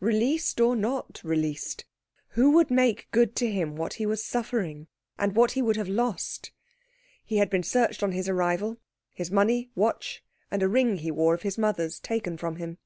[0.00, 1.84] Released or not released,
[2.30, 5.86] who would make good to him what he was suffering and what he would have
[5.88, 6.50] lost?
[7.24, 8.78] He had been searched on his arrival
[9.14, 12.78] his money, watch, and a ring he wore of his mother's taken from him.